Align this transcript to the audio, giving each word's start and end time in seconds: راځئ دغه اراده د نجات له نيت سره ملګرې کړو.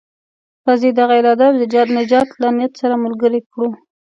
راځئ 0.65 0.91
دغه 0.99 1.13
اراده 1.19 1.47
د 1.53 1.59
نجات 1.97 2.29
له 2.41 2.47
نيت 2.57 2.73
سره 2.81 2.95
ملګرې 3.05 3.39
کړو. 3.51 3.67